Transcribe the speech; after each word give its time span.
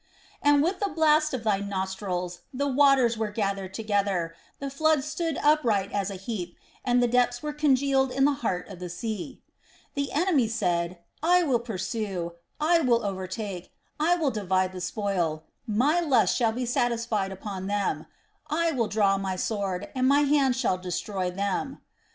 "And 0.41 0.63
with 0.63 0.79
the 0.79 0.89
blast 0.89 1.31
of 1.31 1.43
thy 1.43 1.59
nostrils 1.59 2.39
the 2.51 2.67
waters 2.67 3.19
were 3.19 3.29
gathered 3.29 3.75
together, 3.75 4.33
the 4.57 4.71
floods 4.71 5.05
stood 5.05 5.37
upright 5.43 5.91
as 5.91 6.09
an 6.09 6.17
heap, 6.17 6.55
and 6.83 7.03
the 7.03 7.07
depths 7.07 7.43
were 7.43 7.53
congealed 7.53 8.09
in 8.09 8.25
the 8.25 8.31
heart 8.41 8.67
of 8.67 8.79
the 8.79 8.89
sea. 8.89 9.43
"The 9.93 10.11
enemy 10.11 10.47
said, 10.47 10.97
I 11.21 11.43
will 11.43 11.59
pursue, 11.59 12.33
I 12.59 12.79
will 12.79 13.05
overtake, 13.05 13.73
I 13.99 14.15
will 14.15 14.31
divide 14.31 14.71
the 14.71 14.81
spoil; 14.81 15.43
my 15.67 15.99
lust 15.99 16.35
shall 16.35 16.51
be 16.51 16.65
satisfied 16.65 17.31
upon 17.31 17.67
them; 17.67 18.07
I 18.49 18.71
will 18.71 18.87
draw 18.87 19.19
my 19.19 19.35
sword, 19.35 19.89
my 19.95 20.21
hand 20.21 20.55
shall 20.55 20.79
destroy 20.79 21.29
them. 21.29 21.79